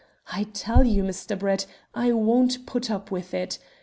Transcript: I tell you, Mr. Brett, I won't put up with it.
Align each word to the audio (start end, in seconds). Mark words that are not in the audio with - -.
I 0.31 0.45
tell 0.45 0.83
you, 0.83 1.03
Mr. 1.03 1.37
Brett, 1.37 1.67
I 1.93 2.11
won't 2.11 2.65
put 2.65 2.89
up 2.89 3.11
with 3.11 3.35
it. 3.35 3.59